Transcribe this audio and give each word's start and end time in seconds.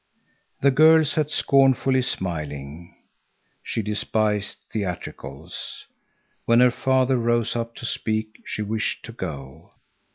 The 0.61 0.71
girl 0.71 1.05
sat 1.05 1.29
scornfully 1.29 2.01
smiling. 2.01 2.95
She 3.61 3.83
despised 3.83 4.57
theatricals. 4.71 5.85
When 6.45 6.59
her 6.59 6.71
father 6.71 7.17
rose 7.17 7.55
up 7.55 7.75
to 7.75 7.85
speak, 7.85 8.41
she 8.43 8.63
wished 8.63 9.05
to 9.05 9.11
go. 9.11 9.69